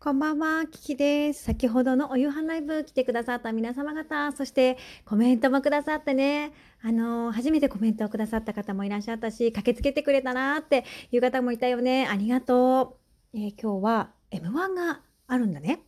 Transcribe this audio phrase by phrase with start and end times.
[0.00, 1.42] こんばんは、キキです。
[1.42, 12.06] 先ほどのお夕飯ライブ来てくださった皆様方、そしてコメントもくださってね、あのー、初めてコメントをくださった方もいらっしゃったし、駆けつけてくれたなっていう方もいたよね。
[12.06, 12.96] ありがと
[13.34, 13.38] う。
[13.38, 15.80] えー、今日は M1 があるんだね。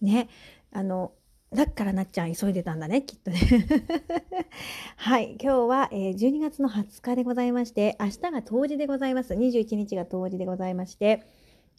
[0.00, 0.28] ね。
[0.72, 1.12] あの、
[1.52, 3.38] だからなっちゃん急いでたんだね、きっとね。
[4.96, 5.36] はい。
[5.40, 9.32] 今日は、えー、12月の20日でございまして、明日が冬至でございます。
[9.32, 11.24] 21日が冬至でございまして、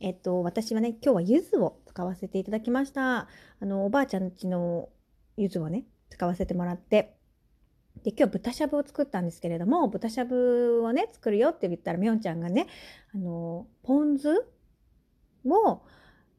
[0.02, 3.20] えっと、私はね、今日は柚子を使わせていただきました。
[3.20, 3.28] あ
[3.62, 4.90] の、おばあちゃんちの
[5.38, 7.16] 柚子をね、使わせてもらって、
[8.04, 12.68] で、今日豚しゃぶを作ったんですけれども、豚しゃぶをね、作るよって言ったら、みょんちゃんがね、
[13.14, 14.46] あの、ポン酢
[15.46, 15.82] を、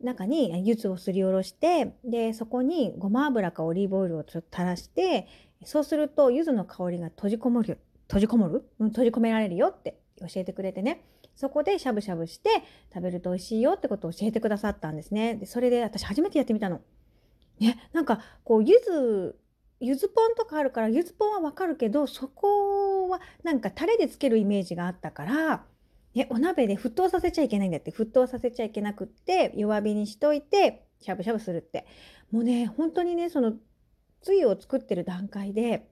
[0.03, 5.27] 中に柚子をすりおろして、で、そこにごま油かオリーブオイルをちょっと垂らして、
[5.65, 7.79] そうすると柚子の香りが閉じこもる、
[8.09, 11.05] 閉じこもる、うん、閉じ込められるよって教えてくれてね。
[11.35, 12.51] そこでしゃぶしゃぶして
[12.93, 15.35] 食べると美味しいよってことを教えてくださったんですね。
[15.37, 16.81] で、それで私初めてやってみたの。
[17.59, 19.37] ね、なんかこう、柚子、
[19.81, 25.65] 柚子ポンとかあるから、柚子ポンはわかるけど、そこはなんかタレでつけるイメージがあったから、
[26.15, 31.87] ね、お鍋で沸騰させちゃいけないんだって、沸騰させちゃいけなくって、弱火にしといて、しゃぶしゃぶするって。
[32.31, 33.53] もうね、本当にね、その、
[34.23, 35.91] つゆを作ってる段階で、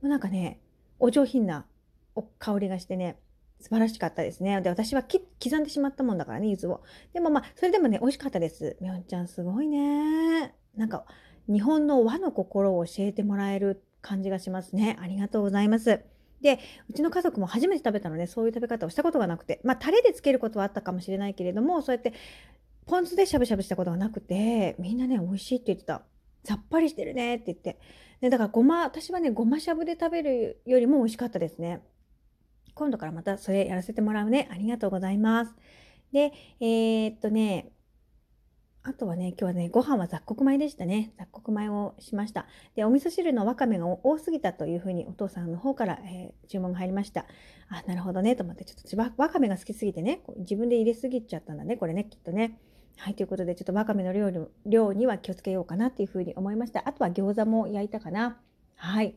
[0.00, 0.60] もうなんかね、
[1.00, 1.66] お上品な
[2.14, 3.18] お香りがしてね、
[3.60, 4.60] 素晴らしかったですね。
[4.60, 6.82] で、私は刻んでしまったもんだからね、柚子を。
[7.12, 8.76] でもまあ、それでもね、美味しかったです。
[8.80, 10.54] みょんちゃんすごいね。
[10.76, 11.04] なんか、
[11.48, 14.96] 日本の和の心を教えてもらえる感じがしますね。
[15.00, 16.00] ありがとうございます。
[16.40, 22.12] で、うちの家族も初めて食べたので、そういう食べ方をしたことがなくて、まあ、タレでつけることはあったかもしれないけれども、そうやって、
[22.86, 26.02] ポン酢でしゃぶしゃぶしたことがなくて、みんなね、美味しいって言ってた。
[26.44, 27.78] さっぱりしてるねって言って。
[28.20, 31.80] で、だからごま、私はね、ごましゃぶで食べるよりも美味しかったですね。
[32.76, 34.48] 今度からまたそれやらせてもらうね。
[34.52, 35.54] ありがとうございます。
[36.12, 37.72] で、えー、っとね、
[38.82, 41.12] あとはね、今日はね、ご飯は雑穀米でしたね。
[41.18, 42.46] 雑穀米をしました。
[42.76, 47.24] で、お味噌汁のわかめが多すぎたというふうにお父さんの方から、えー、注文が入りました。
[47.70, 52.60] あ、なるほどね、と思って、ちょっとわかめが好きすぎてね、自分で入れすぎちゃったんだね、これね、きっとね。
[52.98, 54.30] はい、ということで、ちょっとわかめの量
[54.66, 56.86] 量には気をつけようかなっていうふうに思いました。
[56.86, 58.38] あとは餃子も焼いたかな。
[58.76, 59.16] はい。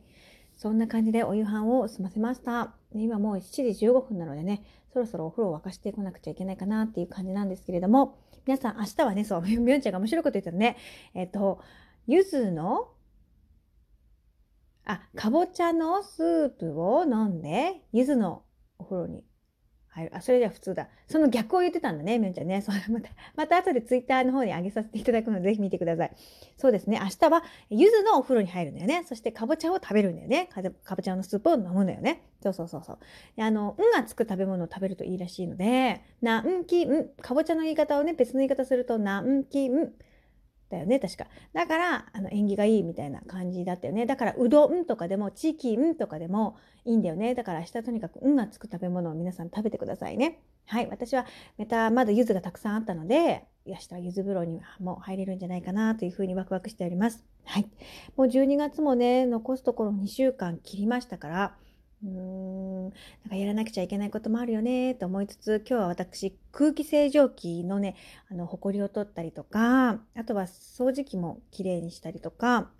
[0.60, 2.74] そんな感じでお夕飯を済ませました。
[2.94, 4.62] 今もう7時15分なのでね、
[4.92, 10.76] そろそろお風呂を沸かしてこなくちゃいけないかなっていう感じなんですけれども、皆さん明日はね、そう、みょんちゃんが面白いこと言ったらね、
[11.14, 11.62] えっと、
[12.06, 12.90] ゆずの、
[14.84, 18.42] あ、かぼちゃのスープを飲んで、ゆずの
[18.76, 19.24] お風呂に
[19.90, 20.12] 入る。
[20.14, 20.88] あ、それじゃ普通だ。
[21.08, 22.62] その逆を言ってたんだね、みんちゃんね。
[22.62, 26.12] それまた、また後でツイッターの方に上げさせていただくので、 ぜひ見てください。
[26.56, 27.00] そうですね。
[27.00, 29.04] 明日は、柚子のお風呂に入るんだよね。
[29.06, 30.48] そして、かぼちゃを食べるんだよね。
[30.84, 32.22] かぼちゃのスープを飲むんだよね。
[32.42, 32.98] そうそうそうそう。
[33.38, 39.92] あの、んがつく食べ物を食べるといいらしいので、なんきん、かぼちゃの言い方をね、別の言い方すると、なんきん、
[40.70, 41.26] だよね、確か。
[41.52, 44.06] だから、あの、縁起がいいみたいな感じだったよね。
[44.06, 47.34] だから、うどんとかでも、チキンとかでもいいんだよね。
[47.34, 50.40] だから明日とにかく、うんがつく食べ物を皆さん食べてくださいね。
[50.66, 50.88] はい。
[50.88, 51.26] 私は、
[51.58, 57.24] また、まだ柚子がたくさんあったので、明日は柚子風呂にも入れるんじゃないかなというふうにワクワクしております。
[57.44, 57.68] はい。
[58.16, 61.56] もう12月もね、残すところ2週間切りましたから、
[62.02, 62.92] うーん、なん
[63.28, 67.94] かやらなくちゃいけないこともあるよねと思いつつ、今日は私、空気清浄機のね、
[68.30, 72.70] あの、埃を取ったりとか、あとは掃除機もきれいにしたりとか、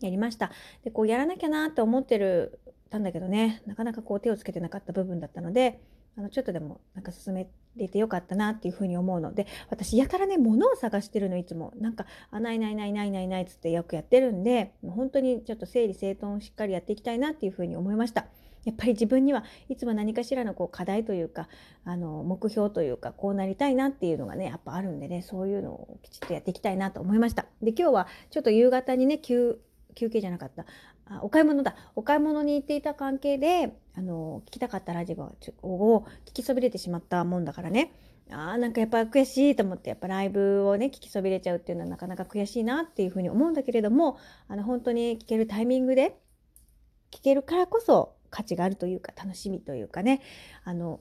[0.00, 0.52] やりました。
[0.84, 2.60] で、こうやらなきゃなって思ってる、
[2.90, 5.82] たんだけどね、なかなかこう手をつけてなかった部分だったので、
[6.16, 11.72] あの、ちょっとでもなんか進めれてよかったなっていうふうに思うので、私やたらね、物を探してるのいつも。
[11.78, 18.26] なんか、あ、ないないないないないないつってよくやってるんで、もう本当にちょっと整理整頓をしっかりやっていきたいなっていうふうに思いました。
[18.64, 21.48] やっぱり自分にはいつも何かしらのこう課題というか、
[21.84, 27.46] あの、目標というか、こうなりたいなっていうのがね、やっぱあるんでね、そういうのをきちっとやっていきたいなと思いました。
[27.62, 29.60] で、今日はちょっと夕方にね、休、
[29.94, 30.66] 休憩じゃなかった。
[31.10, 31.74] あお買い物だ。
[31.96, 35.16] お買い物に行っていた関係で、あの、聞きたかったラジ
[35.62, 37.92] オを聞きそびれてしまったもんだからね。
[38.30, 44.18] ああ、なんかやっぱ悔しいと思って、やっぱライブをね、聞きそびれちゃうっていうのはなかなか悔しいなっていうふうに思うんだけれども、
[44.48, 46.18] あの、本当に聞けるタイミングで、
[47.10, 50.20] 聞けるからこそ価値があるというか、楽しみというかね、
[50.64, 51.00] あの、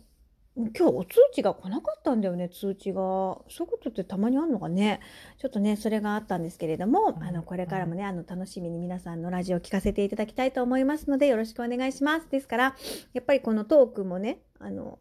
[0.56, 3.02] 今日お通知が来なかったんだよね、通知が。
[3.02, 5.02] そういうことってたまにあるのかね。
[5.38, 12.32] ちょっとね、それがあったんですけれども、あの、これからもね、あの、楽しみに皆さんのラジオを聞かせていただきたいと思いますので、よろしくお願いします。
[12.32, 12.76] ですから、
[13.14, 14.98] やっぱりこのトークもね、あの、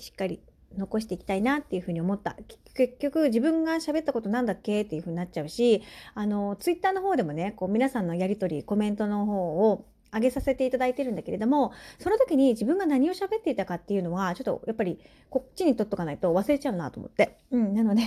[0.00, 0.40] しっかり
[0.76, 2.36] 残していきたいなっていうふうに思った。
[2.74, 4.82] 結局自分が喋ったことなんだっけ？
[4.82, 17.36] っていうふうになっちゃうし、あの、ツイッターの方でもね、こう皆さんのやりとり、コメントの方を上げさせていただいてるんだけれども、その時に自分が何を喋っていたかっていうのは、ちょっとやっぱりこっちに取っとかないと忘れちゃうなと思って。
[17.50, 18.02] うん、なので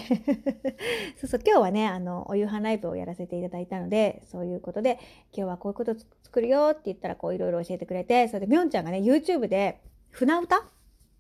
[1.20, 5.00] そうそう、今日はね、あの、お夕飯ライブをやらせていただいたので、そういうことで、
[5.34, 10.68] 今日はこういうこと作るよって言ったら、こういろいろ教えてくれて、それでみょんちゃんがね、YouTube で船歌？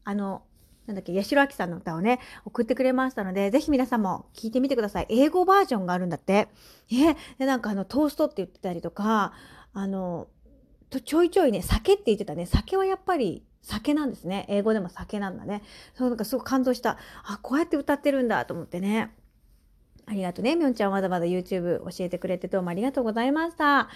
[0.03, 0.43] あの、
[0.87, 5.07] なんだっけ、八代亜紀さんの歌をね、送ってくれましたので、ぜひ皆さんも聞いてみてください。
[5.09, 6.47] 英語バージョンがあるんだって。
[7.39, 9.33] え、なんかあの、トーストって言ってたりとか、
[9.73, 10.27] あの、
[10.89, 12.45] とちょいちょいね、酒って言ってたね。
[12.45, 14.45] 酒はやっぱり酒なんですね。
[14.49, 15.61] 英語でも酒なんだね。
[15.93, 16.97] そうなんかすごく感動した。
[17.23, 19.11] あ、こうやって歌ってるんだと思ってね。
[20.05, 20.55] ありがとうね。
[20.55, 23.89] みょんちゃんわざわざ YouTube 教えてくれてどうもありがとうございました。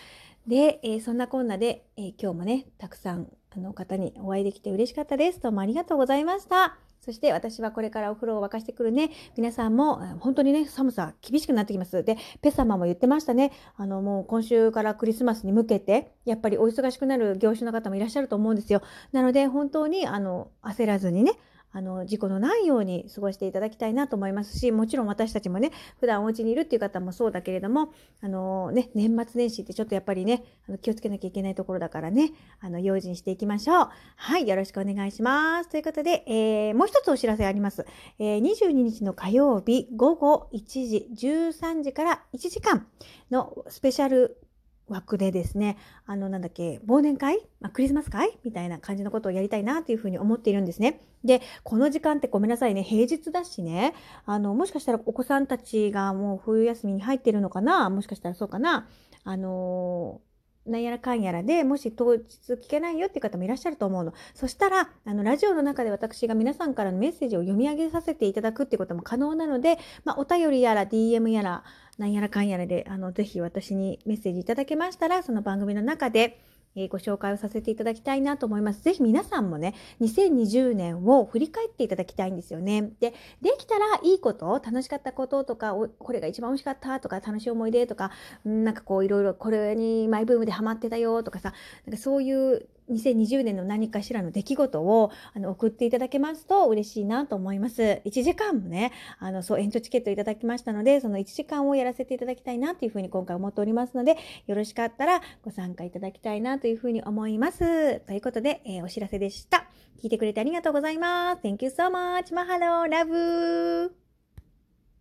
[0.46, 5.40] で、えー、そんなこんなで、えー、今日もね、たくさんあの方にお会いできて嬉しかったです。
[5.40, 6.91] どうもありがとうございました。
[7.02, 12.04] そして私はこれからお風呂を沸かしてくるね、皆さんも本当にね、寒さ厳しくなってきます。
[12.04, 13.52] で、ペ様も言ってましたね。
[13.76, 18.84] あの、もう今週からクリスマスに向けて、やっぱりお忙しくなる業種の方もいらっしゃると思うんですよ。
[19.14, 21.32] なので、本当に、あの、焦らずにね、
[21.74, 33.90] あの、事故のないように過ごしていただきたいなと思いますし、もちろん私たちもね、普段お家にいるっていう方もそうだけれども、あのね、年末年始ってちょっとやっぱりね、あの気をつけなきゃいけないところだからね、あの、用心していきましょう。
[34.16, 35.70] はい、よろしくお願いします。
[35.70, 37.86] ということで、えー、もう一つお知らせあります。
[38.20, 42.88] えー、22日の火曜日午後1時、13時から1時間
[43.30, 44.38] のスペシャル
[44.88, 48.38] 枠でですね、あの、なんだっけ、忘年会、まあ、クリスマス会？
[48.44, 51.02] みたいな感じのことをやりたいなっていうふうに思っているんですね。
[51.24, 53.94] で、この時間ってごめんなさいね、平日だしね、
[54.26, 57.90] あの、もしかしたらお子さんたちがもう冬休みに入ってるのかな？
[57.90, 58.88] もしかしたらそうかな？
[59.24, 60.22] あの
[60.66, 62.24] なんやらかんやらでもし当日
[62.54, 64.14] 聞けないよっていう方もいらっしゃると思うの。
[64.36, 71.64] そしたら、あの、ラジオの中で私が皆さんからのメッセージを読み上げさせていただくっていうことも可能なので、まあ、お便りやら DM やら、
[72.02, 76.42] なんやらかんやらで、あの、ぜひ私にメッセージいただけましたら、その番組の中で、
[76.76, 78.82] えー、ご紹介をさせていただきたいなと思います。
[78.82, 82.92] ぜひ皆さんもね、2020年を振り返っていただきたいんですよね。
[83.00, 88.10] で、できたらいいこと、楽しかったこととか、これが一番美味しかったとか、楽しい思い出とか、
[88.44, 91.54] なんかこういろいろこれにマイブームでハマってたよとかさ、
[91.86, 98.02] なんかそういう2020年の何かしらの出来事をあの送っていただけますと嬉しいなと思います。
[98.06, 104.18] 1時間もね、あの、そう、延長チケットいただきましたので、その1時間をやらせていただきたいなというふうに今回思っておりますので、
[104.48, 108.00] よろしかったらご参加いただきたいなというふうに思います。
[108.02, 109.68] ということで、えー、お知らせでした。
[110.02, 111.42] 聞いてくれてありがとうございます。
[111.42, 112.34] Thank you so much.
[112.34, 112.88] Mahalo.
[112.90, 114.11] Love.